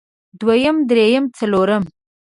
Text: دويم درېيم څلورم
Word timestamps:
دويم 0.39 0.77
درېيم 0.89 1.25
څلورم 1.37 1.83